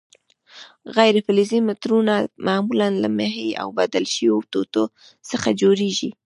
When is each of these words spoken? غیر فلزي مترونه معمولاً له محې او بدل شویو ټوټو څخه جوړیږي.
غیر 0.97 1.15
فلزي 1.25 1.59
مترونه 1.67 2.15
معمولاً 2.47 2.89
له 3.01 3.09
محې 3.17 3.49
او 3.61 3.67
بدل 3.79 4.03
شویو 4.13 4.45
ټوټو 4.51 4.83
څخه 5.29 5.49
جوړیږي. 5.61 6.09